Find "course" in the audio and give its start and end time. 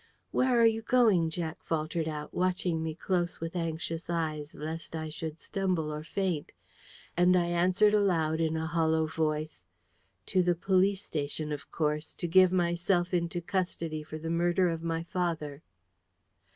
11.71-12.15